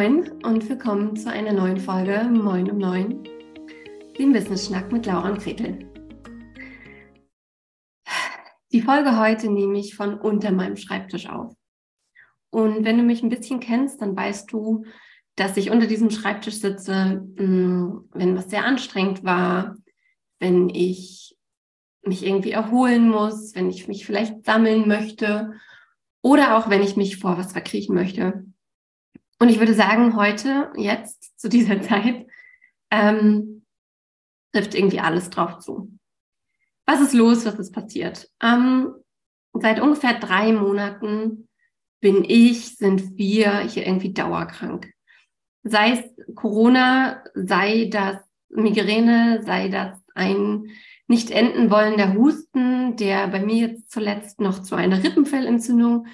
Moin 0.00 0.30
und 0.44 0.66
willkommen 0.66 1.14
zu 1.14 1.30
einer 1.30 1.52
neuen 1.52 1.76
Folge 1.76 2.24
Moin 2.24 2.70
um 2.70 2.78
Neun, 2.78 3.22
dem 4.18 4.32
Business 4.32 4.66
Schnack 4.66 4.90
mit 4.90 5.04
Laura 5.04 5.28
und 5.28 5.42
Gretel. 5.42 5.78
Die 8.72 8.80
Folge 8.80 9.18
heute 9.18 9.50
nehme 9.50 9.78
ich 9.78 9.94
von 9.94 10.18
unter 10.18 10.52
meinem 10.52 10.78
Schreibtisch 10.78 11.28
auf. 11.28 11.52
Und 12.48 12.82
wenn 12.86 12.96
du 12.96 13.02
mich 13.02 13.22
ein 13.22 13.28
bisschen 13.28 13.60
kennst, 13.60 14.00
dann 14.00 14.16
weißt 14.16 14.50
du, 14.50 14.86
dass 15.36 15.58
ich 15.58 15.70
unter 15.70 15.86
diesem 15.86 16.08
Schreibtisch 16.08 16.60
sitze, 16.60 17.16
mm, 17.36 18.08
wenn 18.14 18.34
was 18.38 18.48
sehr 18.48 18.64
anstrengend 18.64 19.22
war, 19.22 19.76
wenn 20.38 20.70
ich 20.70 21.36
mich 22.00 22.24
irgendwie 22.24 22.52
erholen 22.52 23.10
muss, 23.10 23.54
wenn 23.54 23.68
ich 23.68 23.86
mich 23.86 24.06
vielleicht 24.06 24.46
sammeln 24.46 24.88
möchte 24.88 25.52
oder 26.22 26.56
auch 26.56 26.70
wenn 26.70 26.82
ich 26.82 26.96
mich 26.96 27.18
vor 27.18 27.36
was 27.36 27.52
verkriechen 27.52 27.94
möchte. 27.94 28.49
Und 29.40 29.48
ich 29.48 29.58
würde 29.58 29.74
sagen, 29.74 30.16
heute, 30.16 30.70
jetzt, 30.76 31.40
zu 31.40 31.48
dieser 31.48 31.80
Zeit, 31.82 32.26
ähm, 32.90 33.64
trifft 34.52 34.74
irgendwie 34.74 35.00
alles 35.00 35.30
drauf 35.30 35.58
zu. 35.58 35.96
Was 36.86 37.00
ist 37.00 37.14
los? 37.14 37.46
Was 37.46 37.58
ist 37.58 37.72
passiert? 37.72 38.28
Ähm, 38.42 38.92
seit 39.54 39.80
ungefähr 39.80 40.14
drei 40.14 40.52
Monaten 40.52 41.48
bin 42.00 42.24
ich, 42.24 42.76
sind 42.76 43.16
wir 43.16 43.60
hier 43.60 43.86
irgendwie 43.86 44.12
dauerkrank. 44.12 44.92
Sei 45.62 45.92
es 45.92 46.34
Corona, 46.34 47.22
sei 47.34 47.88
das 47.90 48.16
Migräne, 48.48 49.42
sei 49.44 49.68
das 49.68 49.98
ein 50.14 50.70
nicht 51.06 51.30
enden 51.30 51.70
wollender 51.70 52.14
Husten, 52.14 52.96
der 52.96 53.28
bei 53.28 53.40
mir 53.40 53.68
jetzt 53.68 53.90
zuletzt 53.90 54.40
noch 54.40 54.62
zu 54.62 54.74
einer 54.74 55.02
Rippenfellentzündung 55.02 56.06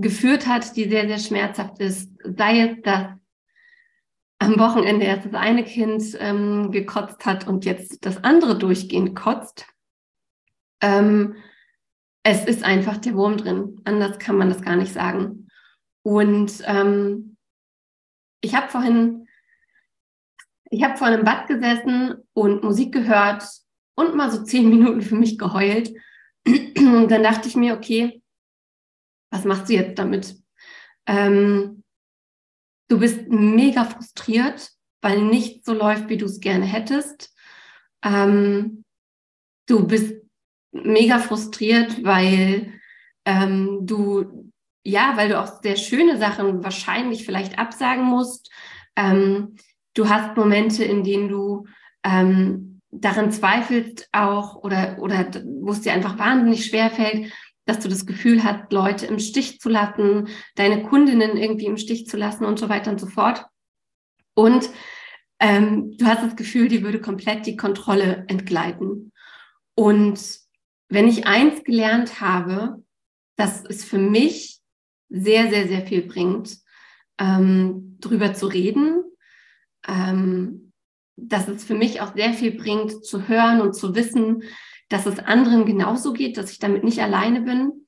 geführt 0.00 0.46
hat, 0.46 0.76
die 0.76 0.88
sehr, 0.88 1.06
sehr 1.06 1.18
schmerzhaft 1.18 1.78
ist, 1.80 2.10
sei 2.24 2.60
es, 2.60 2.82
dass 2.82 3.06
am 4.38 4.58
Wochenende 4.58 5.04
erst 5.04 5.26
das 5.26 5.34
eine 5.34 5.64
Kind 5.64 6.16
ähm, 6.20 6.70
gekotzt 6.70 7.26
hat 7.26 7.48
und 7.48 7.64
jetzt 7.64 8.04
das 8.06 8.22
andere 8.22 8.56
durchgehend 8.56 9.16
kotzt. 9.16 9.66
Ähm, 10.80 11.34
es 12.22 12.44
ist 12.44 12.62
einfach 12.62 12.98
der 12.98 13.14
Wurm 13.14 13.36
drin. 13.36 13.80
Anders 13.84 14.18
kann 14.18 14.36
man 14.36 14.48
das 14.48 14.62
gar 14.62 14.76
nicht 14.76 14.92
sagen. 14.92 15.48
Und 16.02 16.62
ähm, 16.66 17.36
ich 18.40 18.54
habe 18.54 18.68
vorhin, 18.68 19.26
ich 20.70 20.84
habe 20.84 20.96
vor 20.96 21.08
einem 21.08 21.24
Bad 21.24 21.48
gesessen 21.48 22.14
und 22.32 22.62
Musik 22.62 22.92
gehört 22.92 23.44
und 23.96 24.14
mal 24.14 24.30
so 24.30 24.44
zehn 24.44 24.68
Minuten 24.68 25.02
für 25.02 25.16
mich 25.16 25.38
geheult. 25.38 25.92
Und 26.46 27.08
dann 27.08 27.22
dachte 27.22 27.48
ich 27.48 27.56
mir, 27.56 27.74
okay, 27.74 28.22
was 29.30 29.44
machst 29.44 29.68
du 29.68 29.74
jetzt 29.74 29.98
damit? 29.98 30.36
Ähm, 31.06 31.82
du 32.88 32.98
bist 32.98 33.28
mega 33.28 33.84
frustriert, 33.84 34.70
weil 35.00 35.22
nichts 35.22 35.66
so 35.66 35.74
läuft, 35.74 36.08
wie 36.08 36.16
du 36.16 36.26
es 36.26 36.40
gerne 36.40 36.66
hättest. 36.66 37.34
Ähm, 38.02 38.84
du 39.66 39.86
bist 39.86 40.22
mega 40.72 41.18
frustriert, 41.18 42.02
weil 42.04 42.72
ähm, 43.24 43.80
du, 43.82 44.50
ja, 44.84 45.12
weil 45.16 45.28
du 45.28 45.40
auch 45.40 45.62
sehr 45.62 45.76
schöne 45.76 46.18
Sachen 46.18 46.64
wahrscheinlich 46.64 47.24
vielleicht 47.24 47.58
absagen 47.58 48.04
musst. 48.04 48.50
Ähm, 48.96 49.56
du 49.94 50.08
hast 50.08 50.36
Momente, 50.36 50.84
in 50.84 51.04
denen 51.04 51.28
du 51.28 51.66
ähm, 52.04 52.80
daran 52.90 53.30
zweifelst 53.30 54.08
auch 54.12 54.56
oder, 54.56 54.98
oder 55.00 55.30
wo 55.60 55.72
es 55.72 55.82
dir 55.82 55.92
einfach 55.92 56.18
wahnsinnig 56.18 56.64
schwer 56.64 56.90
fällt, 56.90 57.32
dass 57.68 57.80
du 57.80 57.88
das 57.90 58.06
Gefühl 58.06 58.44
hast, 58.44 58.72
Leute 58.72 59.04
im 59.04 59.18
Stich 59.18 59.60
zu 59.60 59.68
lassen, 59.68 60.28
deine 60.54 60.84
Kundinnen 60.84 61.36
irgendwie 61.36 61.66
im 61.66 61.76
Stich 61.76 62.06
zu 62.06 62.16
lassen 62.16 62.46
und 62.46 62.58
so 62.58 62.70
weiter 62.70 62.90
und 62.90 62.98
so 62.98 63.06
fort. 63.06 63.44
Und 64.32 64.70
ähm, 65.38 65.94
du 65.98 66.06
hast 66.06 66.22
das 66.22 66.34
Gefühl, 66.34 66.68
die 66.68 66.82
würde 66.82 66.98
komplett 66.98 67.44
die 67.44 67.56
Kontrolle 67.56 68.24
entgleiten. 68.28 69.12
Und 69.74 70.18
wenn 70.88 71.08
ich 71.08 71.26
eins 71.26 71.62
gelernt 71.62 72.22
habe, 72.22 72.82
dass 73.36 73.66
es 73.66 73.84
für 73.84 73.98
mich 73.98 74.60
sehr, 75.10 75.50
sehr, 75.50 75.68
sehr 75.68 75.86
viel 75.86 76.06
bringt, 76.06 76.56
ähm, 77.18 77.98
drüber 78.00 78.32
zu 78.32 78.46
reden, 78.46 79.04
ähm, 79.86 80.72
dass 81.16 81.48
es 81.48 81.64
für 81.64 81.74
mich 81.74 82.00
auch 82.00 82.14
sehr 82.14 82.32
viel 82.32 82.52
bringt, 82.52 83.04
zu 83.04 83.28
hören 83.28 83.60
und 83.60 83.74
zu 83.74 83.94
wissen, 83.94 84.42
dass 84.88 85.06
es 85.06 85.18
anderen 85.18 85.64
genauso 85.66 86.12
geht, 86.12 86.36
dass 86.36 86.50
ich 86.50 86.58
damit 86.58 86.84
nicht 86.84 87.00
alleine 87.00 87.42
bin. 87.42 87.86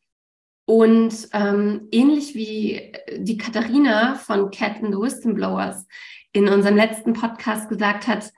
Und 0.66 1.28
ähm, 1.32 1.88
ähnlich 1.90 2.34
wie 2.34 2.92
die 3.16 3.36
Katharina 3.36 4.14
von 4.14 4.50
Cat 4.50 4.82
and 4.82 4.94
the 4.94 5.00
Whistleblowers 5.00 5.86
in 6.32 6.48
unserem 6.48 6.76
letzten 6.76 7.12
Podcast 7.12 7.68
gesagt 7.68 8.06
hat, 8.06 8.32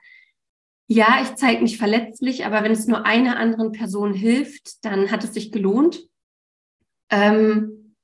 ja, 0.87 1.21
ich 1.21 1.35
zeige 1.35 1.61
mich 1.61 1.77
verletzlich, 1.77 2.45
aber 2.45 2.63
wenn 2.63 2.71
es 2.71 2.87
nur 2.87 3.05
einer 3.05 3.37
anderen 3.37 3.71
Person 3.71 4.13
hilft, 4.13 4.83
dann 4.83 5.11
hat 5.11 5.23
es 5.23 5.33
sich 5.33 5.51
gelohnt. 5.51 6.07
Ähm, 7.09 7.95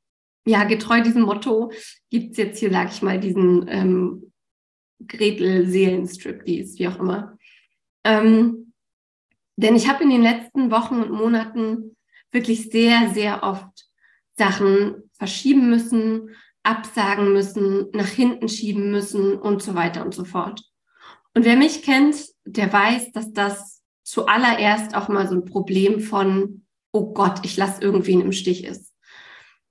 ja, 0.46 0.64
getreu 0.64 1.02
diesem 1.02 1.24
Motto 1.24 1.72
gibt 2.10 2.32
es 2.32 2.38
jetzt 2.38 2.60
hier, 2.60 2.72
sage 2.72 2.90
ich 2.94 3.02
mal, 3.02 3.20
diesen 3.20 3.68
ähm, 3.68 4.32
Gretel-Seelenstrip, 5.08 6.46
wie 6.46 6.88
auch 6.88 7.00
immer. 7.00 7.38
Ähm, 8.04 8.69
denn 9.60 9.76
ich 9.76 9.90
habe 9.90 10.04
in 10.04 10.10
den 10.10 10.22
letzten 10.22 10.72
Wochen 10.72 11.02
und 11.02 11.12
Monaten 11.12 11.98
wirklich 12.32 12.70
sehr, 12.70 13.10
sehr 13.14 13.44
oft 13.44 13.88
Sachen 14.38 15.10
verschieben 15.18 15.70
müssen, 15.70 16.30
absagen 16.64 17.34
müssen, 17.34 17.88
nach 17.92 18.08
hinten 18.08 18.48
schieben 18.48 18.92
müssen 18.92 19.34
und 19.36 19.62
so 19.62 19.76
weiter 19.76 20.06
und 20.06 20.14
so 20.14 20.24
fort. 20.24 20.62
Und 21.34 21.46
wer 21.46 21.58
mich 21.58 21.84
kennt, 21.84 22.16
der 22.46 22.72
weiß, 22.72 23.12
dass 23.12 23.34
das 23.34 23.82
zuallererst 24.04 24.96
auch 24.96 25.10
mal 25.10 25.28
so 25.28 25.36
ein 25.36 25.46
Problem 25.46 26.00
von, 26.00 26.66
oh 26.94 27.14
Gott, 27.14 27.42
ich 27.44 27.58
lasse 27.58 27.82
irgendwen 27.82 28.22
im 28.22 28.32
Stich 28.32 28.64
ist. 28.64 28.94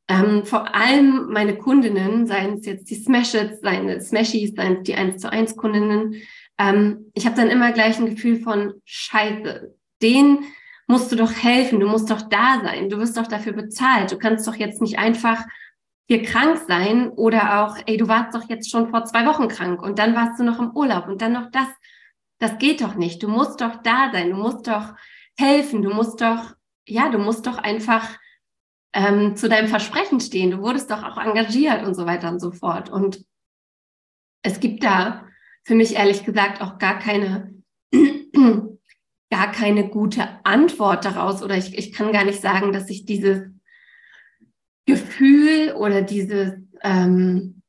Ähm, 0.06 0.44
vor 0.44 0.74
allem 0.74 1.28
meine 1.30 1.56
Kundinnen, 1.56 2.26
seien 2.26 2.58
es 2.58 2.66
jetzt 2.66 2.90
die 2.90 2.94
Smashits, 2.94 3.60
seien 3.60 3.88
es 3.88 4.08
Smashies, 4.08 4.52
seien 4.54 4.78
es 4.78 4.82
die 4.82 4.94
1 4.94 5.20
zu 5.20 5.30
1 5.30 5.56
Kundinnen, 5.56 6.14
ähm, 6.58 7.10
ich 7.14 7.24
habe 7.24 7.36
dann 7.36 7.50
immer 7.50 7.72
gleich 7.72 7.98
ein 7.98 8.10
Gefühl 8.10 8.40
von 8.40 8.74
Scheiße, 8.84 9.74
denen 10.02 10.44
musst 10.86 11.12
du 11.12 11.16
doch 11.16 11.32
helfen, 11.32 11.80
du 11.80 11.86
musst 11.86 12.10
doch 12.10 12.22
da 12.22 12.60
sein, 12.62 12.88
du 12.88 12.98
wirst 12.98 13.16
doch 13.16 13.26
dafür 13.26 13.52
bezahlt, 13.52 14.10
du 14.10 14.18
kannst 14.18 14.48
doch 14.48 14.54
jetzt 14.54 14.80
nicht 14.80 14.98
einfach 14.98 15.44
hier 16.08 16.22
krank 16.22 16.58
sein 16.66 17.10
oder 17.10 17.62
auch, 17.62 17.76
ey, 17.86 17.98
du 17.98 18.08
warst 18.08 18.34
doch 18.34 18.48
jetzt 18.48 18.70
schon 18.70 18.88
vor 18.88 19.04
zwei 19.04 19.26
Wochen 19.26 19.48
krank 19.48 19.82
und 19.82 19.98
dann 19.98 20.14
warst 20.14 20.40
du 20.40 20.44
noch 20.44 20.58
im 20.58 20.74
Urlaub 20.74 21.06
und 21.06 21.20
dann 21.20 21.32
noch 21.32 21.50
das. 21.50 21.68
Das 22.40 22.58
geht 22.58 22.80
doch 22.80 22.94
nicht. 22.94 23.22
Du 23.22 23.28
musst 23.28 23.60
doch 23.60 23.82
da 23.82 24.10
sein, 24.12 24.30
du 24.30 24.36
musst 24.36 24.66
doch 24.66 24.94
helfen, 25.36 25.82
du 25.82 25.90
musst 25.90 26.20
doch, 26.20 26.54
ja, 26.86 27.10
du 27.10 27.18
musst 27.18 27.46
doch 27.46 27.58
einfach 27.58 28.16
ähm, 28.94 29.36
zu 29.36 29.48
deinem 29.48 29.68
Versprechen 29.68 30.20
stehen. 30.20 30.52
Du 30.52 30.62
wurdest 30.62 30.90
doch 30.90 31.02
auch 31.02 31.18
engagiert 31.18 31.84
und 31.86 31.94
so 31.94 32.06
weiter 32.06 32.30
und 32.30 32.40
so 32.40 32.52
fort. 32.52 32.90
Und 32.90 33.24
es 34.42 34.60
gibt 34.60 34.84
da 34.84 35.26
für 35.64 35.74
mich 35.74 35.96
ehrlich 35.96 36.24
gesagt 36.24 36.62
auch 36.62 36.78
gar 36.78 36.98
keine 36.98 37.52
gar 39.30 39.52
keine 39.52 39.88
gute 39.88 40.26
Antwort 40.44 41.04
daraus 41.04 41.42
oder 41.42 41.56
ich, 41.56 41.76
ich 41.76 41.92
kann 41.92 42.12
gar 42.12 42.24
nicht 42.24 42.40
sagen, 42.40 42.72
dass 42.72 42.88
ich 42.88 43.04
dieses 43.04 43.42
Gefühl 44.86 45.74
oder 45.74 46.02
dieses, 46.02 46.54
ähm, 46.82 47.62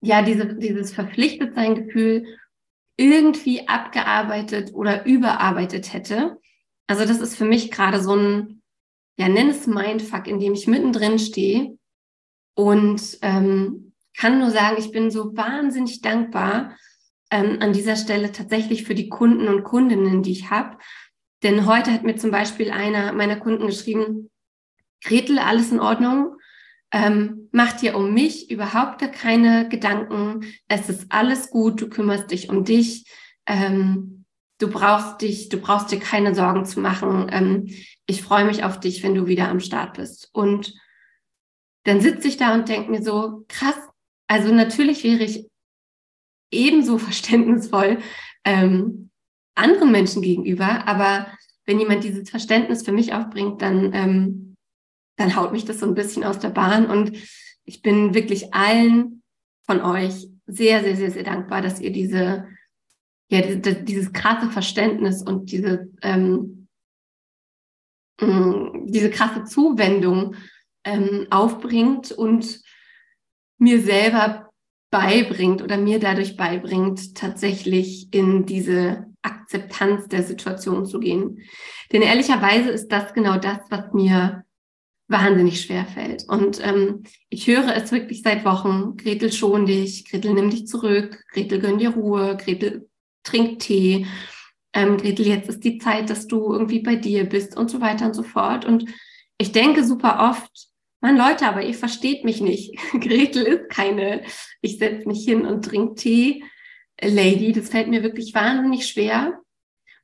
ja, 0.00 0.22
diese, 0.22 0.54
dieses 0.54 0.92
Verpflichtetsein-Gefühl 0.92 2.24
irgendwie 2.96 3.68
abgearbeitet 3.68 4.72
oder 4.72 5.04
überarbeitet 5.04 5.92
hätte. 5.92 6.38
Also 6.86 7.04
das 7.04 7.18
ist 7.20 7.36
für 7.36 7.44
mich 7.44 7.70
gerade 7.70 8.00
so 8.00 8.14
ein, 8.14 8.62
ja, 9.18 9.28
nenn 9.28 9.48
es 9.48 9.66
Mindfuck, 9.66 10.28
in 10.28 10.38
dem 10.38 10.54
ich 10.54 10.68
mittendrin 10.68 11.18
stehe 11.18 11.76
und 12.54 13.18
ähm, 13.22 13.92
kann 14.16 14.38
nur 14.38 14.50
sagen, 14.50 14.76
ich 14.78 14.92
bin 14.92 15.10
so 15.10 15.36
wahnsinnig 15.36 16.00
dankbar, 16.00 16.76
ähm, 17.30 17.58
an 17.60 17.72
dieser 17.72 17.96
Stelle 17.96 18.32
tatsächlich 18.32 18.84
für 18.84 18.94
die 18.94 19.08
Kunden 19.08 19.48
und 19.48 19.64
Kundinnen, 19.64 20.22
die 20.22 20.32
ich 20.32 20.50
habe. 20.50 20.78
Denn 21.42 21.66
heute 21.66 21.92
hat 21.92 22.02
mir 22.02 22.16
zum 22.16 22.30
Beispiel 22.30 22.70
einer 22.70 23.12
meiner 23.12 23.36
Kunden 23.36 23.66
geschrieben, 23.66 24.30
Gretel, 25.02 25.38
alles 25.38 25.70
in 25.70 25.80
Ordnung. 25.80 26.36
Ähm, 26.92 27.48
mach 27.52 27.72
dir 27.72 27.96
um 27.96 28.14
mich 28.14 28.50
überhaupt 28.50 29.00
keine 29.12 29.68
Gedanken. 29.68 30.46
Es 30.68 30.88
ist 30.88 31.06
alles 31.10 31.50
gut. 31.50 31.80
Du 31.80 31.88
kümmerst 31.88 32.30
dich 32.30 32.48
um 32.48 32.64
dich. 32.64 33.04
Ähm, 33.46 34.24
du 34.58 34.70
brauchst 34.70 35.20
dich, 35.20 35.48
du 35.48 35.58
brauchst 35.58 35.90
dir 35.90 35.98
keine 35.98 36.34
Sorgen 36.34 36.64
zu 36.64 36.80
machen. 36.80 37.28
Ähm, 37.30 37.66
ich 38.06 38.22
freue 38.22 38.44
mich 38.44 38.64
auf 38.64 38.80
dich, 38.80 39.02
wenn 39.02 39.14
du 39.14 39.26
wieder 39.26 39.48
am 39.48 39.60
Start 39.60 39.94
bist. 39.94 40.30
Und 40.32 40.74
dann 41.84 42.00
sitze 42.00 42.28
ich 42.28 42.36
da 42.36 42.54
und 42.54 42.68
denke 42.68 42.90
mir 42.90 43.02
so, 43.02 43.44
krass. 43.48 43.76
Also 44.28 44.52
natürlich 44.52 45.04
wäre 45.04 45.22
ich 45.22 45.46
ebenso 46.50 46.98
verständnisvoll 46.98 47.98
ähm, 48.44 49.10
anderen 49.54 49.90
Menschen 49.90 50.22
gegenüber. 50.22 50.86
Aber 50.86 51.26
wenn 51.64 51.80
jemand 51.80 52.04
dieses 52.04 52.30
Verständnis 52.30 52.84
für 52.84 52.92
mich 52.92 53.12
aufbringt, 53.12 53.60
dann, 53.62 53.92
ähm, 53.92 54.56
dann 55.16 55.36
haut 55.36 55.52
mich 55.52 55.64
das 55.64 55.80
so 55.80 55.86
ein 55.86 55.94
bisschen 55.94 56.24
aus 56.24 56.38
der 56.38 56.50
Bahn. 56.50 56.86
Und 56.86 57.12
ich 57.64 57.82
bin 57.82 58.14
wirklich 58.14 58.54
allen 58.54 59.22
von 59.66 59.80
euch 59.80 60.28
sehr, 60.46 60.82
sehr, 60.82 60.96
sehr, 60.96 61.10
sehr 61.10 61.24
dankbar, 61.24 61.60
dass 61.60 61.80
ihr 61.80 61.90
diese, 61.90 62.46
ja, 63.28 63.40
diese, 63.42 63.74
dieses 63.74 64.12
krasse 64.12 64.48
Verständnis 64.48 65.22
und 65.22 65.50
diese, 65.50 65.88
ähm, 66.02 66.68
mm, 68.20 68.86
diese 68.86 69.10
krasse 69.10 69.44
Zuwendung 69.44 70.36
ähm, 70.84 71.26
aufbringt 71.30 72.12
und 72.12 72.62
mir 73.58 73.82
selber 73.82 74.45
beibringt 74.96 75.62
oder 75.62 75.76
mir 75.76 75.98
dadurch 75.98 76.38
beibringt, 76.38 77.14
tatsächlich 77.14 78.08
in 78.12 78.46
diese 78.46 79.04
Akzeptanz 79.20 80.08
der 80.08 80.22
Situation 80.22 80.86
zu 80.86 81.00
gehen. 81.00 81.42
Denn 81.92 82.00
ehrlicherweise 82.00 82.70
ist 82.70 82.88
das 82.88 83.12
genau 83.12 83.36
das, 83.36 83.58
was 83.68 83.92
mir 83.92 84.44
wahnsinnig 85.08 85.60
schwer 85.60 85.84
fällt. 85.84 86.24
Und 86.26 86.66
ähm, 86.66 87.02
ich 87.28 87.46
höre 87.46 87.76
es 87.76 87.92
wirklich 87.92 88.22
seit 88.22 88.46
Wochen. 88.46 88.96
Gretel 88.96 89.30
schon 89.32 89.66
dich, 89.66 90.08
Gretel 90.10 90.32
nimm 90.32 90.48
dich 90.48 90.66
zurück, 90.66 91.22
Gretel 91.30 91.60
gönn 91.60 91.78
dir 91.78 91.90
Ruhe, 91.90 92.38
Gretel 92.38 92.88
trink 93.22 93.58
Tee, 93.58 94.06
ähm, 94.72 94.96
Gretel 94.96 95.26
jetzt 95.26 95.50
ist 95.50 95.62
die 95.62 95.76
Zeit, 95.76 96.08
dass 96.08 96.26
du 96.26 96.52
irgendwie 96.54 96.80
bei 96.80 96.96
dir 96.96 97.24
bist 97.24 97.54
und 97.54 97.70
so 97.70 97.82
weiter 97.82 98.06
und 98.06 98.14
so 98.14 98.22
fort. 98.22 98.64
Und 98.64 98.86
ich 99.36 99.52
denke 99.52 99.84
super 99.84 100.30
oft, 100.30 100.68
Mann, 101.00 101.16
Leute, 101.16 101.46
aber 101.46 101.62
ihr 101.62 101.74
versteht 101.74 102.24
mich 102.24 102.40
nicht. 102.40 102.76
Gretel 102.92 103.42
ist 103.42 103.68
keine, 103.68 104.22
ich 104.60 104.78
setze 104.78 105.06
mich 105.06 105.24
hin 105.24 105.46
und 105.46 105.64
trink 105.64 105.96
Tee, 105.96 106.44
Lady. 107.00 107.52
Das 107.52 107.68
fällt 107.68 107.88
mir 107.88 108.02
wirklich 108.02 108.34
wahnsinnig 108.34 108.86
schwer. 108.86 109.40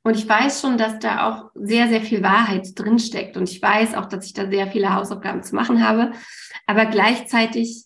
Und 0.03 0.17
ich 0.17 0.27
weiß 0.27 0.61
schon, 0.61 0.77
dass 0.77 0.99
da 0.99 1.29
auch 1.29 1.51
sehr, 1.55 1.87
sehr 1.87 2.01
viel 2.01 2.21
Wahrheit 2.21 2.67
drinsteckt. 2.75 3.37
Und 3.37 3.49
ich 3.49 3.61
weiß 3.61 3.95
auch, 3.95 4.05
dass 4.05 4.25
ich 4.25 4.33
da 4.33 4.49
sehr 4.49 4.67
viele 4.67 4.93
Hausaufgaben 4.93 5.43
zu 5.43 5.55
machen 5.55 5.85
habe. 5.87 6.11
Aber 6.67 6.85
gleichzeitig 6.85 7.85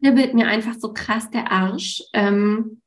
kribbelt 0.00 0.32
mir 0.32 0.48
einfach 0.48 0.74
so 0.78 0.92
krass 0.94 1.30
der 1.30 1.52
Arsch. 1.52 2.02
Ähm, 2.14 2.80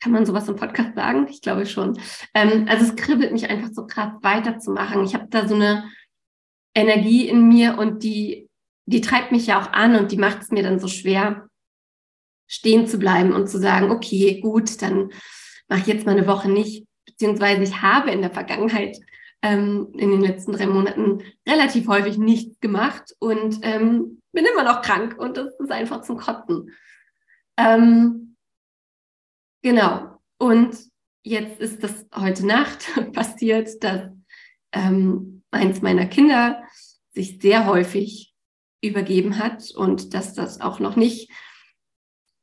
kann 0.00 0.12
man 0.12 0.26
sowas 0.26 0.48
im 0.48 0.56
Podcast 0.56 0.94
sagen? 0.94 1.26
Ich 1.30 1.40
glaube 1.40 1.64
schon. 1.64 1.98
Ähm, 2.34 2.66
also 2.68 2.84
es 2.84 2.96
kribbelt 2.96 3.32
mich 3.32 3.48
einfach 3.48 3.70
so 3.72 3.86
krass 3.86 4.12
weiterzumachen. 4.20 5.04
Ich 5.04 5.14
habe 5.14 5.26
da 5.30 5.48
so 5.48 5.54
eine 5.54 5.90
Energie 6.76 7.28
in 7.28 7.48
mir 7.48 7.78
und 7.78 8.02
die, 8.02 8.48
die 8.86 9.00
treibt 9.00 9.32
mich 9.32 9.46
ja 9.46 9.60
auch 9.60 9.72
an 9.72 9.96
und 9.96 10.12
die 10.12 10.18
macht 10.18 10.42
es 10.42 10.50
mir 10.50 10.62
dann 10.62 10.78
so 10.78 10.88
schwer, 10.88 11.48
stehen 12.46 12.86
zu 12.86 12.98
bleiben 12.98 13.32
und 13.32 13.48
zu 13.48 13.58
sagen, 13.58 13.90
okay, 13.90 14.40
gut, 14.40 14.80
dann 14.82 15.10
mache 15.68 15.80
ich 15.80 15.86
jetzt 15.86 16.06
mal 16.06 16.12
eine 16.12 16.26
Woche 16.28 16.48
nicht 16.48 16.86
beziehungsweise 17.06 17.62
ich 17.62 17.80
habe 17.80 18.10
in 18.10 18.20
der 18.20 18.30
Vergangenheit 18.30 18.98
ähm, 19.42 19.88
in 19.94 20.10
den 20.10 20.20
letzten 20.20 20.52
drei 20.52 20.66
Monaten 20.66 21.22
relativ 21.48 21.88
häufig 21.88 22.18
nichts 22.18 22.60
gemacht 22.60 23.14
und 23.18 23.58
ähm, 23.62 24.20
bin 24.32 24.44
immer 24.44 24.64
noch 24.64 24.82
krank 24.82 25.16
und 25.18 25.36
das 25.38 25.54
ist 25.58 25.70
einfach 25.70 26.02
zum 26.02 26.18
Kotzen. 26.18 26.70
Ähm, 27.56 28.36
genau. 29.62 30.18
Und 30.38 30.76
jetzt 31.22 31.58
ist 31.60 31.82
das 31.82 32.06
heute 32.14 32.46
Nacht 32.46 32.86
passiert, 33.12 33.82
dass 33.82 34.10
ähm, 34.72 35.35
eins 35.56 35.82
meiner 35.82 36.06
Kinder 36.06 36.62
sich 37.12 37.38
sehr 37.40 37.66
häufig 37.66 38.34
übergeben 38.82 39.38
hat 39.38 39.70
und 39.74 40.14
dass 40.14 40.34
das 40.34 40.60
auch 40.60 40.80
noch 40.80 40.96
nicht 40.96 41.30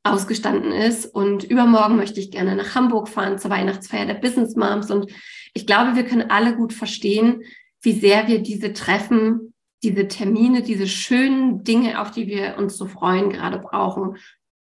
ausgestanden 0.02 0.72
ist. 0.72 1.06
Und 1.06 1.44
übermorgen 1.44 1.96
möchte 1.96 2.20
ich 2.20 2.30
gerne 2.30 2.54
nach 2.54 2.74
Hamburg 2.74 3.08
fahren 3.08 3.38
zur 3.38 3.50
Weihnachtsfeier 3.50 4.06
der 4.06 4.14
Business 4.14 4.54
Moms. 4.54 4.90
Und 4.90 5.10
ich 5.54 5.66
glaube, 5.66 5.96
wir 5.96 6.04
können 6.04 6.30
alle 6.30 6.56
gut 6.56 6.72
verstehen, 6.72 7.42
wie 7.80 7.92
sehr 7.92 8.28
wir 8.28 8.40
diese 8.40 8.72
Treffen, 8.72 9.54
diese 9.82 10.08
Termine, 10.08 10.62
diese 10.62 10.86
schönen 10.86 11.64
Dinge, 11.64 12.00
auf 12.00 12.10
die 12.10 12.26
wir 12.26 12.56
uns 12.58 12.76
so 12.76 12.86
freuen, 12.86 13.30
gerade 13.30 13.58
brauchen. 13.58 14.16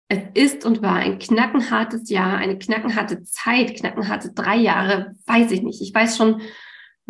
Es 0.08 0.20
ist 0.34 0.66
und 0.66 0.82
war 0.82 0.96
ein 0.96 1.20
knackenhartes 1.20 2.10
Jahr, 2.10 2.38
eine 2.38 2.58
knackenharte 2.58 3.24
Zeit, 3.24 3.76
knackenharte 3.76 4.32
drei 4.34 4.56
Jahre, 4.56 5.16
weiß 5.26 5.52
ich 5.52 5.62
nicht. 5.62 5.82
Ich 5.82 5.94
weiß 5.94 6.18
schon 6.18 6.42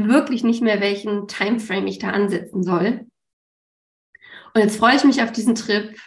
wirklich 0.08 0.44
nicht 0.44 0.62
mehr, 0.62 0.82
welchen 0.82 1.28
Timeframe 1.28 1.88
ich 1.88 2.00
da 2.00 2.10
ansetzen 2.10 2.64
soll. 2.64 3.06
Und 4.54 4.62
jetzt 4.62 4.78
freue 4.78 4.96
ich 4.96 5.04
mich 5.04 5.22
auf 5.22 5.32
diesen 5.32 5.56
Trip 5.56 6.00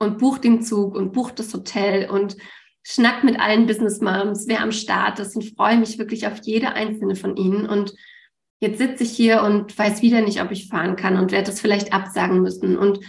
und 0.00 0.18
bucht 0.18 0.44
den 0.44 0.62
Zug 0.62 0.94
und 0.94 1.12
bucht 1.12 1.38
das 1.38 1.52
Hotel 1.52 2.08
und 2.10 2.36
schnack 2.82 3.22
mit 3.22 3.38
allen 3.38 3.66
Business 3.66 4.00
Moms, 4.00 4.46
wer 4.48 4.62
am 4.62 4.72
Start 4.72 5.18
ist 5.18 5.36
und 5.36 5.54
freue 5.56 5.78
mich 5.78 5.98
wirklich 5.98 6.26
auf 6.26 6.38
jede 6.42 6.72
einzelne 6.72 7.16
von 7.16 7.36
ihnen. 7.36 7.68
Und 7.68 7.94
jetzt 8.60 8.78
sitze 8.78 9.04
ich 9.04 9.10
hier 9.10 9.42
und 9.42 9.76
weiß 9.76 10.02
wieder 10.02 10.22
nicht, 10.22 10.40
ob 10.40 10.50
ich 10.50 10.68
fahren 10.68 10.96
kann 10.96 11.18
und 11.18 11.30
werde 11.30 11.50
das 11.50 11.60
vielleicht 11.60 11.92
absagen 11.92 12.40
müssen. 12.40 12.78
Und 12.78 13.00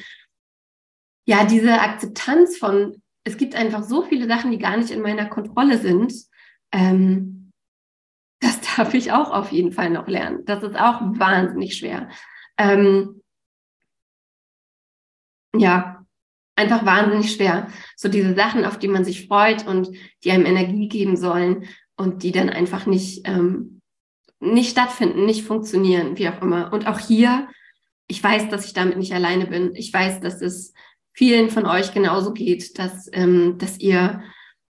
ja, 1.25 1.45
diese 1.45 1.79
Akzeptanz 1.79 2.57
von, 2.57 3.01
es 3.23 3.37
gibt 3.37 3.55
einfach 3.55 3.83
so 3.83 4.03
viele 4.03 4.27
Sachen, 4.27 4.51
die 4.51 4.57
gar 4.57 4.77
nicht 4.77 4.91
in 4.91 5.01
meiner 5.01 5.27
Kontrolle 5.27 5.77
sind. 5.77 6.13
Ähm, 6.71 7.38
das 8.39 8.59
darf 8.61 8.93
ich 8.93 9.11
auch 9.11 9.31
auf 9.31 9.51
jeden 9.51 9.71
Fall 9.71 9.89
noch 9.89 10.07
lernen. 10.07 10.45
Das 10.45 10.63
ist 10.63 10.75
auch 10.75 11.01
wahnsinnig 11.01 11.77
schwer. 11.77 12.09
Ähm, 12.57 13.21
ja, 15.55 16.05
einfach 16.55 16.85
wahnsinnig 16.85 17.33
schwer. 17.33 17.67
So 17.95 18.09
diese 18.09 18.35
Sachen, 18.35 18.65
auf 18.65 18.77
die 18.77 18.87
man 18.87 19.05
sich 19.05 19.27
freut 19.27 19.65
und 19.65 19.89
die 20.23 20.31
einem 20.31 20.45
Energie 20.45 20.87
geben 20.87 21.17
sollen 21.17 21.65
und 21.95 22.23
die 22.23 22.31
dann 22.31 22.49
einfach 22.49 22.85
nicht, 22.85 23.27
ähm, 23.27 23.81
nicht 24.39 24.71
stattfinden, 24.71 25.25
nicht 25.25 25.43
funktionieren, 25.43 26.17
wie 26.17 26.29
auch 26.29 26.41
immer. 26.41 26.71
Und 26.71 26.87
auch 26.87 26.99
hier, 26.99 27.47
ich 28.07 28.23
weiß, 28.23 28.49
dass 28.49 28.65
ich 28.65 28.73
damit 28.73 28.97
nicht 28.97 29.13
alleine 29.13 29.47
bin. 29.47 29.75
Ich 29.75 29.91
weiß, 29.91 30.21
dass 30.21 30.41
es 30.41 30.73
vielen 31.13 31.49
von 31.49 31.65
euch 31.65 31.93
genauso 31.93 32.33
geht, 32.33 32.79
dass, 32.79 33.09
ähm, 33.11 33.57
dass 33.57 33.79
ihr 33.79 34.21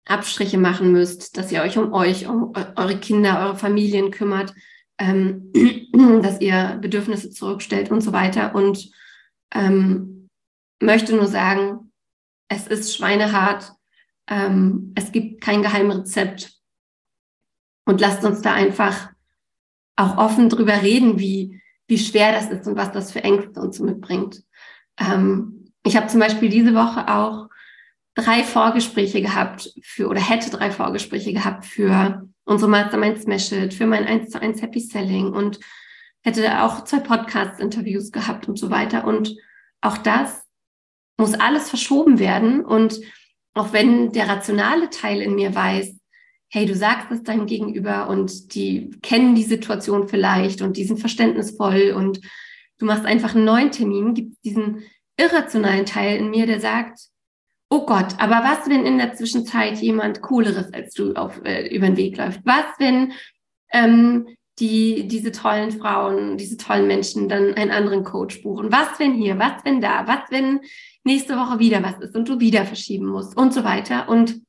Abstriche 0.04 0.58
machen 0.58 0.93
müsst, 0.93 1.37
dass 1.37 1.52
ihr 1.52 1.62
euch 1.62 1.78
um 1.78 1.93
euch, 1.93 2.26
um 2.26 2.52
eure 2.76 2.99
Kinder, 2.99 3.40
eure 3.40 3.56
Familien 3.56 4.10
kümmert, 4.10 4.54
ähm, 4.99 5.52
dass 6.22 6.40
ihr 6.40 6.78
Bedürfnisse 6.81 7.31
zurückstellt 7.31 7.90
und 7.90 8.00
so 8.00 8.12
weiter. 8.12 8.54
Und 8.54 8.90
ähm, 9.54 10.28
möchte 10.81 11.14
nur 11.14 11.28
sagen, 11.28 11.93
es 12.49 12.66
ist 12.66 12.96
schweinehart. 12.96 13.72
Ähm, 14.28 14.93
es 14.94 15.12
gibt 15.12 15.40
kein 15.40 15.62
Geheimrezept. 15.62 16.52
Und 17.84 18.00
lasst 18.00 18.25
uns 18.25 18.43
da 18.43 18.52
einfach 18.52 19.10
auch 19.96 20.16
offen 20.19 20.49
drüber 20.49 20.82
reden, 20.82 21.19
wie, 21.19 21.60
wie 21.87 21.99
schwer 21.99 22.32
das 22.32 22.50
ist 22.50 22.66
und 22.66 22.76
was 22.76 22.93
das 22.93 23.12
für 23.12 23.22
Ängste 23.22 23.60
uns 23.60 23.78
mitbringt. 23.81 24.43
Ähm, 24.99 25.73
ich 25.85 25.97
habe 25.97 26.06
zum 26.06 26.21
Beispiel 26.21 26.49
diese 26.49 26.75
Woche 26.75 27.09
auch 27.09 27.49
drei 28.14 28.42
Vorgespräche 28.42 29.23
gehabt 29.23 29.73
für 29.83 30.09
oder 30.09 30.21
hätte 30.21 30.50
drei 30.50 30.71
Vorgespräche 30.71 31.33
gehabt 31.33 31.64
für 31.64 32.28
unsere 32.45 32.71
Mastermind 32.71 33.23
Smash 33.23 33.52
It, 33.52 33.75
für 33.75 33.87
mein 33.87 34.04
1 34.04 34.31
zu 34.31 34.40
1 34.40 34.61
Happy 34.62 34.81
Selling 34.81 35.33
und 35.33 35.61
hätte 36.23 36.62
auch 36.62 36.85
zwei 36.85 37.00
Podcast-Interviews 37.00 38.12
gehabt 38.12 38.49
und 38.49 38.59
so 38.59 38.71
weiter. 38.71 39.07
Und 39.07 39.37
auch 39.81 39.99
das 39.99 40.42
muss 41.19 41.35
alles 41.35 41.69
verschoben 41.69 42.19
werden. 42.19 42.64
Und 42.64 43.00
auch 43.54 43.73
wenn 43.73 44.12
der 44.12 44.28
rationale 44.28 44.90
Teil 44.90 45.21
in 45.21 45.35
mir 45.35 45.54
weiß, 45.54 45.97
hey, 46.49 46.66
du 46.66 46.75
sagst 46.75 47.11
es 47.11 47.23
deinem 47.23 47.47
Gegenüber 47.47 48.09
und 48.09 48.54
die 48.54 48.90
kennen 49.02 49.35
die 49.35 49.42
Situation 49.42 50.09
vielleicht 50.09 50.61
und 50.61 50.76
die 50.76 50.85
sind 50.85 51.00
verständnisvoll 51.00 51.95
und 51.97 52.21
du 52.78 52.85
machst 52.85 53.07
einfach 53.07 53.35
einen 53.35 53.47
neuen 53.47 53.71
Termin, 53.71 54.12
gibt 54.12 54.35
es 54.35 54.40
diesen 54.40 54.83
irrationalen 55.16 55.87
Teil 55.87 56.19
in 56.19 56.31
mir, 56.31 56.47
der 56.47 56.61
sagt, 56.61 57.12
oh 57.73 57.87
Gott, 57.87 58.14
aber 58.19 58.45
was, 58.45 58.69
wenn 58.69 58.85
in 58.85 58.99
der 58.99 59.14
Zwischenzeit 59.14 59.79
jemand 59.79 60.21
Cooleres 60.21 60.75
als 60.75 60.93
du 60.93 61.14
auf, 61.14 61.41
äh, 61.43 61.75
über 61.75 61.87
den 61.87 61.97
Weg 61.97 62.19
läuft? 62.19 62.43
Was, 62.45 62.67
wenn 62.79 63.12
ähm, 63.73 64.29
die 64.59 65.09
diese 65.09 65.33
tollen 65.33 65.73
Frauen, 65.73 66.37
diese 66.37 66.59
tollen 66.59 66.87
Menschen 66.87 67.31
dann 67.31 67.55
einen 67.55 67.71
anderen 67.71 68.05
Coach 68.05 68.43
buchen? 68.43 68.71
Was, 68.71 68.99
wenn 68.99 69.14
hier? 69.14 69.38
Was, 69.38 69.64
wenn 69.64 69.81
da? 69.81 70.07
Was, 70.07 70.31
wenn 70.31 70.61
nächste 71.02 71.35
Woche 71.37 71.61
wieder 71.61 71.83
was 71.83 71.99
ist 72.00 72.14
und 72.14 72.29
du 72.29 72.41
wieder 72.41 72.67
verschieben 72.67 73.07
musst 73.07 73.38
und 73.38 73.55
so 73.55 73.64
weiter. 73.64 74.07
Und 74.07 74.43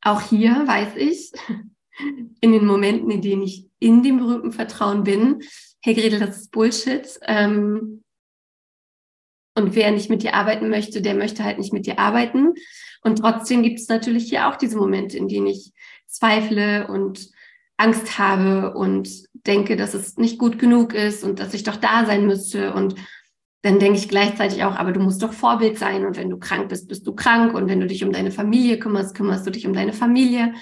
auch 0.00 0.22
hier 0.22 0.66
weiß 0.66 0.96
ich, 0.96 1.32
in 2.40 2.52
den 2.52 2.64
Momenten, 2.64 3.10
in 3.10 3.20
denen 3.20 3.42
ich 3.42 3.68
in 3.78 4.02
dem 4.02 4.16
berühmten 4.16 4.52
Vertrauen 4.52 5.04
bin, 5.04 5.42
hey 5.82 5.92
Gretel, 5.92 6.20
das 6.20 6.38
ist 6.38 6.50
Bullshit. 6.50 7.20
Ähm, 7.26 8.03
und 9.54 9.74
wer 9.74 9.90
nicht 9.90 10.10
mit 10.10 10.22
dir 10.22 10.34
arbeiten 10.34 10.68
möchte, 10.68 11.00
der 11.00 11.14
möchte 11.14 11.44
halt 11.44 11.58
nicht 11.58 11.72
mit 11.72 11.86
dir 11.86 11.98
arbeiten. 11.98 12.54
Und 13.02 13.18
trotzdem 13.18 13.62
gibt 13.62 13.78
es 13.78 13.88
natürlich 13.88 14.28
hier 14.28 14.48
auch 14.48 14.56
diese 14.56 14.76
Momente, 14.76 15.16
in 15.16 15.28
denen 15.28 15.46
ich 15.46 15.72
zweifle 16.06 16.86
und 16.88 17.30
Angst 17.76 18.18
habe 18.18 18.74
und 18.74 19.08
denke, 19.32 19.76
dass 19.76 19.94
es 19.94 20.16
nicht 20.16 20.38
gut 20.38 20.58
genug 20.58 20.94
ist 20.94 21.24
und 21.24 21.40
dass 21.40 21.54
ich 21.54 21.64
doch 21.64 21.76
da 21.76 22.06
sein 22.06 22.26
müsste 22.26 22.72
und 22.72 22.94
dann 23.62 23.78
denke 23.78 23.98
ich 23.98 24.10
gleichzeitig 24.10 24.62
auch, 24.62 24.76
aber 24.76 24.92
du 24.92 25.00
musst 25.00 25.22
doch 25.22 25.32
Vorbild 25.32 25.78
sein 25.78 26.04
und 26.04 26.18
wenn 26.18 26.28
du 26.28 26.38
krank 26.38 26.68
bist, 26.68 26.86
bist 26.86 27.06
du 27.06 27.14
krank 27.14 27.54
und 27.54 27.66
wenn 27.66 27.80
du 27.80 27.86
dich 27.86 28.04
um 28.04 28.12
deine 28.12 28.30
Familie 28.30 28.78
kümmerst, 28.78 29.14
kümmerst 29.14 29.46
du 29.46 29.50
dich 29.50 29.66
um 29.66 29.72
deine 29.72 29.94
Familie. 29.94 30.52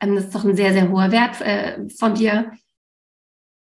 Ähm, 0.00 0.14
das 0.14 0.26
ist 0.26 0.34
doch 0.34 0.44
ein 0.44 0.54
sehr, 0.54 0.72
sehr 0.72 0.88
hoher 0.88 1.10
Wert 1.10 1.40
äh, 1.40 1.80
von 1.98 2.14
dir. 2.14 2.52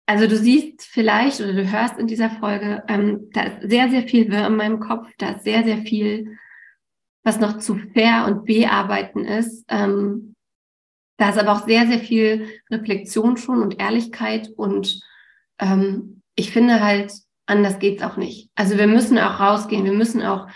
Also 0.09 0.27
du 0.27 0.39
siehst 0.39 0.85
vielleicht 0.85 1.39
oder 1.43 1.53
du 1.53 1.71
hörst 1.71 1.99
in 1.99 2.07
dieser 2.07 2.31
Folge, 2.31 2.83
ähm, 2.89 3.29
da 3.35 3.43
ist 3.43 3.69
sehr, 3.69 3.91
sehr 3.91 4.05
viel 4.05 4.33
Wirr 4.33 4.47
in 4.47 4.57
meinem 4.57 4.81
Kopf, 4.81 5.07
da 5.19 5.33
ist 5.33 5.45
sehr, 5.45 5.65
sehr 5.65 5.77
viel, 5.83 6.39
was 7.25 7.39
noch 7.41 7.59
zu 7.59 7.77
fair 7.93 8.25
und 8.27 8.47
bearbeiten 8.47 9.27
ist. 9.27 9.67
Ähm, 9.69 10.35
da 11.19 11.29
ist 11.29 11.39
aber 11.39 11.53
auch 11.53 11.67
sehr, 11.67 11.87
sehr 11.87 11.99
viel 11.99 12.49
Reflexion 12.71 13.37
schon 13.37 13.61
und 13.61 13.79
Ehrlichkeit 13.81 14.49
und 14.57 14.99
ähm, 15.59 16.23
ich 16.37 16.53
finde 16.53 16.83
halt, 16.83 17.13
anders 17.45 17.79
geht's 17.79 18.03
auch 18.03 18.17
nicht. 18.17 18.49
Also 18.55 18.79
wir 18.79 18.87
müssen 18.87 19.19
auch 19.19 19.41
rausgehen, 19.41 19.85
wir 19.85 19.93
müssen 19.93 20.23
auch 20.23 20.49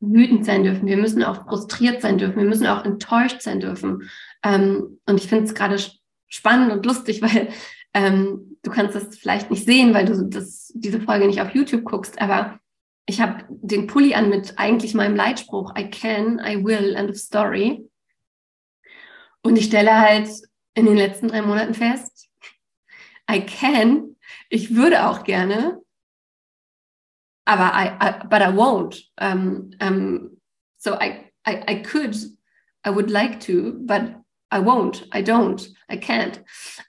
wütend 0.00 0.44
sein 0.44 0.64
dürfen, 0.64 0.88
wir 0.88 0.96
müssen 0.96 1.22
auch 1.22 1.44
frustriert 1.44 2.02
sein 2.02 2.18
dürfen, 2.18 2.38
wir 2.38 2.48
müssen 2.48 2.66
auch 2.66 2.84
enttäuscht 2.84 3.40
sein 3.40 3.60
dürfen. 3.60 4.10
Ähm, 4.42 4.98
und 5.06 5.20
ich 5.20 5.28
finde 5.28 5.44
es 5.44 5.54
gerade 5.54 5.78
spannend 6.26 6.72
und 6.72 6.84
lustig, 6.84 7.22
weil 7.22 7.50
ähm, 7.94 8.58
du 8.62 8.70
kannst 8.70 8.94
das 8.94 9.16
vielleicht 9.16 9.50
nicht 9.50 9.64
sehen, 9.64 9.94
weil 9.94 10.04
du 10.04 10.28
das, 10.28 10.72
diese 10.74 11.00
Folge 11.00 11.26
nicht 11.26 11.40
auf 11.40 11.54
YouTube 11.54 11.84
guckst, 11.84 12.20
aber 12.20 12.58
ich 13.06 13.20
habe 13.20 13.44
den 13.48 13.86
Pulli 13.86 14.14
an 14.14 14.30
mit 14.30 14.58
eigentlich 14.58 14.94
meinem 14.94 15.14
Leitspruch 15.14 15.74
I 15.78 15.88
can, 15.88 16.40
I 16.40 16.62
will, 16.64 16.94
end 16.96 17.10
of 17.10 17.16
story. 17.16 17.88
Und 19.42 19.56
ich 19.56 19.66
stelle 19.66 19.98
halt 19.98 20.28
in 20.74 20.86
den 20.86 20.96
letzten 20.96 21.28
drei 21.28 21.42
Monaten 21.42 21.74
fest, 21.74 22.28
I 23.30 23.40
can, 23.40 24.16
ich 24.48 24.74
würde 24.74 25.06
auch 25.06 25.24
gerne, 25.24 25.80
aber 27.44 27.72
I, 27.74 27.88
I 28.00 28.26
but 28.28 28.40
I 28.40 28.52
won't. 28.56 29.02
Um, 29.20 29.70
um, 29.80 30.40
so 30.78 30.94
I, 30.94 31.30
I, 31.46 31.62
I 31.68 31.82
could, 31.82 32.16
I 32.84 32.90
would 32.90 33.10
like 33.10 33.38
to, 33.40 33.74
but 33.80 34.23
I 34.54 34.58
won't, 34.58 35.08
I 35.12 35.22
don't, 35.22 35.68
I 35.90 35.96
can't. 35.96 36.40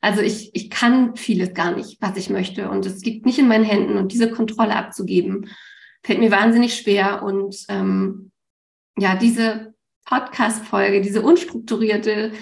Also 0.02 0.22
ich, 0.22 0.52
ich 0.54 0.70
kann 0.70 1.16
vieles 1.16 1.54
gar 1.54 1.76
nicht, 1.76 2.00
was 2.00 2.16
ich 2.16 2.30
möchte. 2.30 2.70
Und 2.70 2.86
es 2.86 3.04
liegt 3.04 3.26
nicht 3.26 3.40
in 3.40 3.48
meinen 3.48 3.64
Händen. 3.64 3.98
Und 3.98 4.12
diese 4.12 4.30
Kontrolle 4.30 4.76
abzugeben, 4.76 5.50
fällt 6.04 6.20
mir 6.20 6.32
wahnsinnig 6.32 6.76
schwer. 6.76 7.24
Und 7.24 7.66
ähm, 7.70 8.32
ja, 8.98 9.16
diese 9.16 9.74
Podcast-Folge, 10.06 11.02
diese 11.02 11.24
unstrukturierte, 11.24 12.34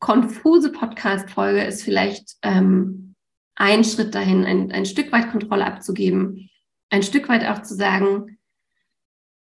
konfuse 0.00 0.72
Podcast-Folge 0.72 1.62
ist 1.62 1.84
vielleicht 1.84 2.36
ähm, 2.42 3.14
ein 3.54 3.84
Schritt 3.84 4.14
dahin, 4.14 4.44
ein, 4.44 4.72
ein 4.72 4.86
Stück 4.86 5.12
weit 5.12 5.30
Kontrolle 5.30 5.66
abzugeben, 5.66 6.50
ein 6.90 7.02
Stück 7.02 7.28
weit 7.28 7.46
auch 7.46 7.62
zu 7.62 7.74
sagen, 7.74 8.38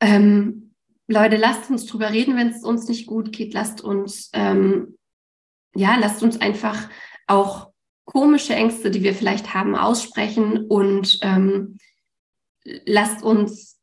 ähm, 0.00 0.74
Leute, 1.10 1.36
lasst 1.36 1.70
uns 1.70 1.86
drüber 1.86 2.12
reden, 2.12 2.36
wenn 2.36 2.48
es 2.48 2.62
uns 2.62 2.86
nicht 2.86 3.06
gut 3.06 3.32
geht. 3.32 3.54
Lasst 3.54 3.80
uns, 3.80 4.30
ähm, 4.34 4.97
ja, 5.78 5.96
lasst 5.96 6.22
uns 6.22 6.40
einfach 6.40 6.88
auch 7.26 7.70
komische 8.04 8.54
Ängste, 8.54 8.90
die 8.90 9.02
wir 9.02 9.14
vielleicht 9.14 9.54
haben, 9.54 9.76
aussprechen 9.76 10.66
und 10.66 11.18
ähm, 11.22 11.78
lasst 12.84 13.22
uns 13.22 13.76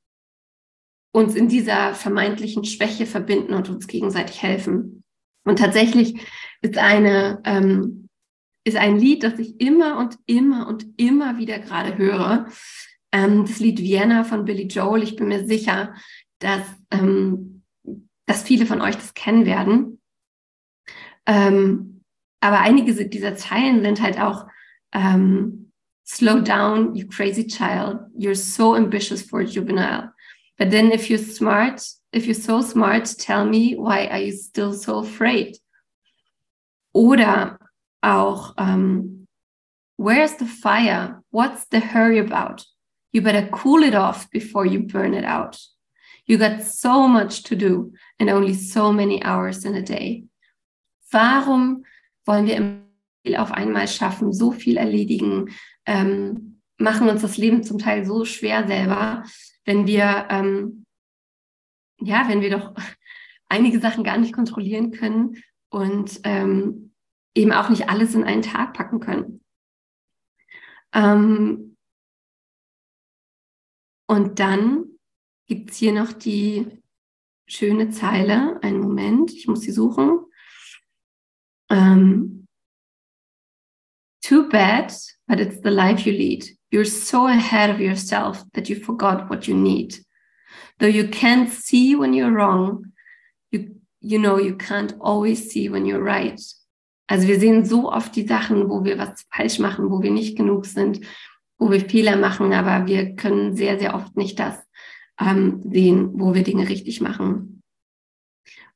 uns 1.12 1.34
in 1.34 1.48
dieser 1.48 1.94
vermeintlichen 1.94 2.66
Schwäche 2.66 3.06
verbinden 3.06 3.54
und 3.54 3.70
uns 3.70 3.88
gegenseitig 3.88 4.42
helfen. 4.44 5.04
Und 5.46 5.60
tatsächlich 5.60 6.20
ist 6.62 6.78
eine 6.78 7.42
ähm, 7.46 8.10
ist 8.66 8.76
ein 8.76 9.00
Lied, 9.00 9.24
das 9.24 9.40
ich 9.40 9.62
immer 9.62 9.98
und 9.98 10.18
immer 10.26 10.68
und 10.68 10.86
immer 10.98 11.38
wieder 11.38 11.60
gerade 11.60 11.98
höre. 11.98 12.48
Ähm, 13.14 13.46
das 13.46 13.60
Lied 13.60 13.80
Vienna 13.80 14.26
von 14.26 14.44
Billy 14.44 14.64
Joel. 14.64 15.04
Ich 15.04 15.16
bin 15.16 15.30
mir 15.30 15.46
sicher, 15.46 15.94
dass 16.40 16.64
ähm, 16.92 17.64
dass 18.26 18.44
viele 18.44 18.66
von 18.66 18.82
euch 18.82 18.96
das 18.96 19.14
kennen 19.14 19.46
werden. 19.46 20.02
Ähm, 21.26 22.02
aber 22.42 22.60
einige 22.60 23.08
dieser 23.08 23.36
Zeilen 23.36 23.82
sind 23.82 24.02
halt 24.02 24.20
auch 24.20 24.46
ähm, 24.94 25.72
slow 26.06 26.40
down, 26.40 26.96
you 26.96 27.08
crazy 27.08 27.46
child. 27.46 28.00
You're 28.16 28.36
so 28.36 28.76
ambitious 28.76 29.22
for 29.22 29.42
a 29.42 29.46
juvenile. 29.46 30.14
But 30.58 30.72
then 30.72 30.92
if 30.92 31.10
you're 31.10 31.20
smart, 31.20 31.82
if 32.14 32.26
you're 32.26 32.34
so 32.34 32.62
smart, 32.62 33.06
tell 33.18 33.46
me, 33.46 33.76
why 33.76 34.08
are 34.08 34.20
you 34.20 34.32
still 34.32 34.74
so 34.74 35.00
afraid? 35.00 35.58
Oder 36.94 37.58
auch, 38.02 38.54
um, 38.58 39.28
where's 39.98 40.36
the 40.36 40.46
fire? 40.46 41.22
What's 41.32 41.66
the 41.72 41.80
hurry 41.80 42.20
about? 42.20 42.66
You 43.12 43.22
better 43.22 43.50
cool 43.52 43.84
it 43.84 43.96
off 43.96 44.30
before 44.30 44.66
you 44.66 44.82
burn 44.82 45.14
it 45.14 45.26
out. 45.26 45.60
You 46.26 46.38
got 46.38 46.64
so 46.64 47.08
much 47.08 47.44
to 47.44 47.56
do 47.56 47.94
and 48.20 48.30
only 48.30 48.54
so 48.54 48.94
many 48.94 49.22
hours 49.24 49.66
in 49.66 49.76
a 49.76 49.82
day. 49.82 50.24
Warum 51.16 51.86
wollen 52.26 52.46
wir 52.46 52.58
im 52.58 52.86
auf 53.38 53.52
einmal 53.52 53.88
schaffen, 53.88 54.34
so 54.34 54.52
viel 54.52 54.78
erledigen, 54.78 55.50
ähm, 55.88 56.62
machen 56.78 57.10
uns 57.10 57.24
das 57.24 57.38
Leben 57.38 57.64
zum 57.64 57.80
Teil 57.80 58.06
so 58.06 58.24
schwer 58.24 58.68
selber, 58.68 59.24
wenn 59.64 59.88
wir, 59.88 60.28
ähm, 60.30 60.86
ja, 62.00 62.28
wenn 62.28 62.42
wir 62.42 62.52
doch 62.52 62.76
einige 63.50 63.80
Sachen 63.80 64.04
gar 64.04 64.18
nicht 64.18 64.34
kontrollieren 64.34 64.92
können 64.92 65.42
und 65.70 66.20
ähm, 66.24 66.94
eben 67.34 67.52
auch 67.52 67.70
nicht 67.70 67.90
alles 67.90 68.14
in 68.14 68.24
einen 68.24 68.44
Tag 68.44 68.74
packen 68.74 69.00
können. 69.00 69.42
Ähm, 70.94 71.78
und 74.08 74.40
dann 74.40 74.86
gibt's 75.48 75.78
hier 75.78 75.94
noch 75.94 76.14
die 76.14 76.84
schöne 77.48 77.90
Zeile. 77.90 78.62
Einen 78.62 78.80
Moment, 78.80 79.32
ich 79.32 79.48
muss 79.48 79.62
sie 79.62 79.72
suchen. 79.72 80.25
Ähm, 81.70 82.36
Too 84.26 84.50
bad, 84.50 84.92
but 85.28 85.40
it's 85.40 85.62
the 85.62 85.70
life 85.70 86.08
you 86.08 86.12
lead. 86.12 86.46
You're 86.72 86.84
so 86.84 87.28
ahead 87.28 87.70
of 87.70 87.80
yourself 87.80 88.44
that 88.56 88.68
you 88.68 88.76
forgot 88.76 89.30
what 89.30 89.48
you 89.48 89.54
need. 89.54 90.00
Though 90.80 90.88
you 90.88 91.08
can't 91.10 91.48
see 91.48 91.96
when 91.96 92.12
you're 92.12 92.32
wrong, 92.32 92.92
you, 93.52 93.76
you 94.02 94.18
know 94.18 94.40
you 94.40 94.56
can't 94.56 94.96
always 95.00 95.52
see 95.52 95.70
when 95.70 95.86
you're 95.86 96.02
right. 96.02 96.42
Also 97.08 97.28
wir 97.28 97.40
sehen 97.40 97.66
so 97.66 97.92
oft 97.92 98.16
die 98.16 98.26
Sachen, 98.26 98.68
wo 98.68 98.84
wir 98.84 98.98
was 98.98 99.24
falsch 99.32 99.60
machen, 99.60 99.92
wo 99.92 100.02
wir 100.02 100.10
nicht 100.10 100.36
genug 100.36 100.66
sind, 100.66 101.06
wo 101.60 101.70
wir 101.70 101.82
Fehler 101.88 102.16
machen, 102.16 102.52
aber 102.52 102.88
wir 102.88 103.16
können 103.16 103.56
sehr, 103.56 103.78
sehr 103.78 103.94
oft 103.94 104.18
nicht 104.18 104.40
das 104.40 104.58
ähm, 105.20 105.62
sehen, 105.72 106.20
wo 106.20 106.34
wir 106.34 106.42
Dinge 106.42 106.68
richtig 106.68 107.00
machen. 107.00 107.62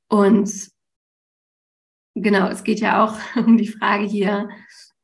Und 0.09 0.69
genau, 2.21 2.47
es 2.47 2.63
geht 2.63 2.79
ja 2.79 3.03
auch 3.03 3.17
um 3.35 3.57
die 3.57 3.67
Frage 3.67 4.05
hier, 4.05 4.49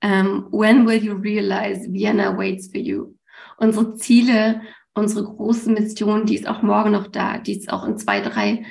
um, 0.04 0.48
when 0.52 0.86
will 0.86 1.02
you 1.02 1.16
realize 1.16 1.92
Vienna 1.92 2.38
waits 2.38 2.68
for 2.68 2.80
you? 2.80 3.16
Unsere 3.58 3.96
Ziele, 3.96 4.62
unsere 4.94 5.24
große 5.24 5.72
Mission, 5.72 6.26
die 6.26 6.36
ist 6.36 6.48
auch 6.48 6.62
morgen 6.62 6.92
noch 6.92 7.08
da. 7.08 7.38
Die 7.38 7.58
ist 7.58 7.72
auch 7.72 7.86
in 7.86 7.98
zwei, 7.98 8.22
drei 8.22 8.66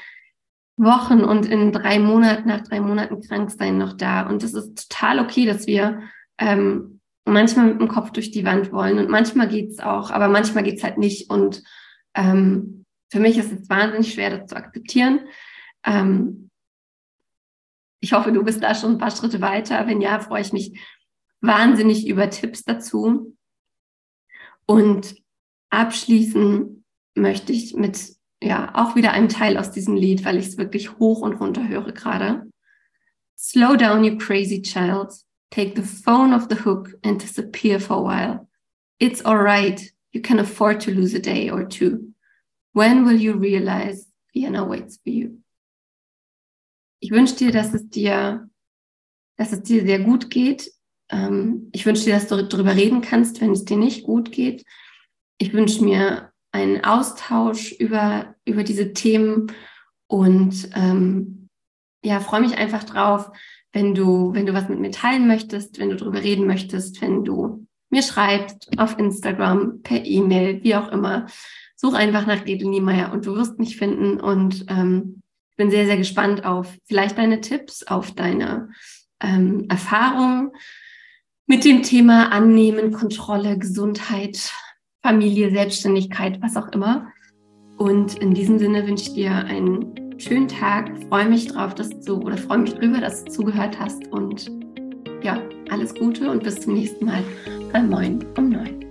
Wochen 0.76 1.24
und 1.24 1.46
in 1.46 1.72
drei 1.72 1.98
Monaten, 1.98 2.48
nach 2.48 2.62
drei 2.62 2.80
Monaten 2.80 3.20
krank 3.20 3.50
sein 3.50 3.78
noch 3.78 3.94
da. 3.94 4.28
Und 4.28 4.42
das 4.42 4.54
ist 4.54 4.88
total 4.88 5.20
okay, 5.20 5.46
dass 5.46 5.66
wir 5.66 6.02
ähm, 6.38 7.00
manchmal 7.24 7.66
mit 7.66 7.80
dem 7.80 7.88
Kopf 7.88 8.10
durch 8.10 8.30
die 8.30 8.44
Wand 8.44 8.72
wollen 8.72 8.98
und 8.98 9.08
manchmal 9.08 9.48
geht's 9.48 9.80
auch, 9.80 10.10
aber 10.10 10.28
manchmal 10.28 10.64
geht's 10.64 10.82
halt 10.82 10.98
nicht. 10.98 11.30
Und 11.30 11.62
ähm, 12.14 12.84
für 13.10 13.20
mich 13.20 13.38
ist 13.38 13.52
es 13.52 13.68
wahnsinnig 13.68 14.12
schwer, 14.12 14.36
das 14.36 14.48
zu 14.48 14.56
akzeptieren. 14.56 15.20
Ähm, 15.86 16.50
ich 18.04 18.12
hoffe, 18.12 18.32
du 18.32 18.44
bist 18.44 18.62
da 18.62 18.75
schon 18.75 18.92
ein 18.92 18.99
paar 18.99 19.11
Schritte 19.11 19.40
weiter. 19.40 19.87
Wenn 19.87 20.02
ja, 20.02 20.20
freue 20.20 20.42
ich 20.42 20.52
mich 20.52 20.78
wahnsinnig 21.40 22.06
über 22.06 22.28
Tipps 22.28 22.62
dazu. 22.62 23.34
Und 24.66 25.14
abschließen 25.70 26.84
möchte 27.14 27.52
ich 27.52 27.75
mit, 27.75 28.14
ja, 28.42 28.75
auch 28.75 28.94
wieder 28.94 29.12
einem 29.12 29.30
Teil 29.30 29.56
aus 29.56 29.70
diesem 29.70 29.96
Lied, 29.96 30.23
weil 30.26 30.37
ich 30.37 30.49
es 30.49 30.58
wirklich 30.58 30.99
hoch 30.99 31.23
und 31.23 31.40
runter 31.40 31.66
höre 31.66 31.92
gerade. 31.92 32.46
Slow 33.38 33.75
down, 33.75 34.04
you 34.04 34.18
crazy 34.18 34.61
child. 34.61 35.14
Take 35.50 35.73
the 35.75 35.82
phone 35.82 36.34
off 36.34 36.49
the 36.50 36.62
hook 36.62 36.94
and 37.02 37.23
disappear 37.23 37.80
for 37.80 37.96
a 37.96 38.02
while. 38.02 38.49
It's 38.99 39.25
alright. 39.25 39.80
You 40.12 40.20
can 40.20 40.38
afford 40.38 40.80
to 40.82 40.90
lose 40.90 41.16
a 41.16 41.20
day 41.20 41.50
or 41.50 41.66
two. 41.66 42.12
When 42.75 43.06
will 43.06 43.18
you 43.18 43.32
realize 43.32 44.06
Vienna 44.34 44.62
waits 44.62 44.99
for 45.02 45.11
you? 45.11 45.38
Ich 47.04 47.11
wünsche 47.11 47.37
dir, 47.37 47.52
dass 47.52 47.75
es 47.75 47.88
dir, 47.88 48.49
dass 49.37 49.52
es 49.52 49.62
dir 49.62 49.84
sehr 49.84 50.00
gut 50.00 50.30
geht 50.30 50.75
ähm, 51.11 51.68
ich 51.73 51.87
wünsche 51.87 52.04
dir, 52.04 52.14
dass 52.14 52.28
du 52.28 52.42
darüber 52.42 52.75
reden 52.75 53.00
kannst, 53.00 53.40
wenn 53.40 53.52
es 53.52 53.64
dir 53.64 53.76
nicht 53.76 54.04
gut 54.04 54.32
geht. 54.32 54.64
Ich 55.38 55.52
wünsche 55.52 55.84
mir 55.84 56.32
einen 56.52 56.84
Austausch 56.84 57.73
über, 57.73 58.34
über 58.44 58.64
diese 58.64 58.92
Themen 58.92 59.52
und 60.06 60.70
ähm, 60.75 61.49
ja, 62.02 62.20
freue 62.20 62.40
mich 62.40 62.56
einfach 62.56 62.84
drauf, 62.84 63.30
wenn 63.73 63.94
du, 63.94 64.32
wenn 64.34 64.46
du 64.46 64.54
was 64.54 64.68
mit 64.68 64.78
mir 64.78 64.92
teilen 64.92 65.26
möchtest, 65.26 65.78
wenn 65.78 65.90
du 65.90 65.96
darüber 65.96 66.23
reden 66.23 66.46
möchtest, 66.46 67.00
wenn 67.02 67.25
du 67.25 67.66
mir 67.90 68.02
schreibst 68.02 68.70
auf 68.78 68.99
Instagram, 68.99 69.82
per 69.82 70.04
E-Mail, 70.04 70.62
wie 70.62 70.76
auch 70.76 70.90
immer. 70.92 71.26
Such 71.76 71.94
einfach 71.94 72.26
nach 72.26 72.44
Redel 72.44 72.68
Niemeyer 72.68 73.12
und 73.12 73.26
du 73.26 73.34
wirst 73.34 73.58
mich 73.58 73.76
finden 73.76 74.20
und 74.20 74.66
ähm, 74.68 75.23
bin 75.56 75.70
sehr, 75.70 75.87
sehr 75.87 75.96
gespannt 75.96 76.44
auf 76.44 76.76
vielleicht 76.84 77.18
deine 77.18 77.40
Tipps, 77.40 77.84
auf 77.84 78.12
deine 78.12 78.70
ähm, 79.20 79.66
Erfahrungen 79.68 80.50
mit 81.46 81.64
dem 81.64 81.82
Thema 81.82 82.32
Annehmen, 82.32 82.92
Kontrolle, 82.92 83.58
Gesundheit, 83.58 84.52
Familie, 85.02 85.50
Selbstständigkeit, 85.50 86.40
was 86.40 86.56
auch 86.56 86.68
immer. 86.68 87.12
Und 87.76 88.18
in 88.18 88.34
diesem 88.34 88.58
Sinne 88.58 88.87
wünsche 88.87 89.04
ich 89.04 89.14
dir 89.14 89.32
einen 89.32 90.18
schönen 90.18 90.49
Tag. 90.49 90.90
Freue 91.08 91.28
mich 91.28 91.49
drauf, 91.49 91.75
dass 91.75 91.90
du 92.00 92.23
oder 92.23 92.37
freue 92.37 92.58
mich 92.58 92.75
drüber, 92.75 93.00
dass 93.00 93.25
du 93.25 93.30
zugehört 93.30 93.78
hast 93.78 94.06
und 94.08 94.50
ja, 95.23 95.42
alles 95.70 95.94
Gute 95.94 96.30
und 96.30 96.44
bis 96.44 96.61
zum 96.61 96.75
nächsten 96.75 97.06
Mal 97.06 97.23
bei 97.73 97.82
Moin 97.82 98.25
um 98.37 98.50
9. 98.50 98.84